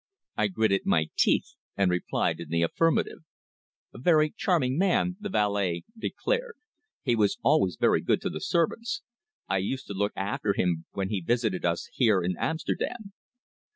[0.35, 3.19] I gritted my teeth, and replied in the affirmative.
[3.93, 6.55] "A very charming man," the valet declared.
[7.03, 9.03] "He was always very good to the servants.
[9.47, 13.13] I used to look after him when he visited us here in Amsterdam."